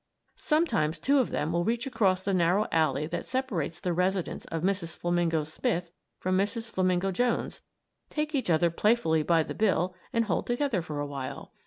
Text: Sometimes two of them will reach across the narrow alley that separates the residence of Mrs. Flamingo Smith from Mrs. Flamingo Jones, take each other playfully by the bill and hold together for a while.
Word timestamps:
Sometimes 0.35 0.97
two 0.99 1.19
of 1.19 1.29
them 1.29 1.51
will 1.51 1.63
reach 1.63 1.85
across 1.85 2.23
the 2.23 2.33
narrow 2.33 2.65
alley 2.71 3.05
that 3.05 3.23
separates 3.23 3.79
the 3.79 3.93
residence 3.93 4.45
of 4.45 4.63
Mrs. 4.63 4.97
Flamingo 4.97 5.43
Smith 5.43 5.91
from 6.17 6.35
Mrs. 6.35 6.71
Flamingo 6.71 7.11
Jones, 7.11 7.61
take 8.09 8.33
each 8.33 8.49
other 8.49 8.71
playfully 8.71 9.21
by 9.21 9.43
the 9.43 9.53
bill 9.53 9.93
and 10.11 10.25
hold 10.25 10.47
together 10.47 10.81
for 10.81 10.99
a 11.01 11.05
while. 11.05 11.51